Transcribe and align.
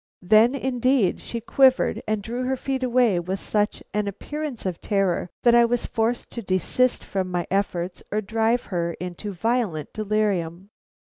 Then 0.23 0.55
indeed 0.55 1.19
she 1.21 1.39
quivered, 1.39 2.01
and 2.07 2.23
drew 2.23 2.41
her 2.45 2.57
feet 2.57 2.81
away 2.81 3.19
with 3.19 3.39
such 3.39 3.83
an 3.93 4.07
appearance 4.07 4.65
of 4.65 4.81
terror 4.81 5.29
that 5.43 5.53
I 5.53 5.63
was 5.63 5.85
forced 5.85 6.31
to 6.31 6.41
desist 6.41 7.03
from 7.03 7.29
my 7.29 7.45
efforts 7.51 8.01
or 8.11 8.19
drive 8.19 8.63
her 8.73 8.93
into 8.93 9.31
violent 9.31 9.93
delirium. 9.93 10.71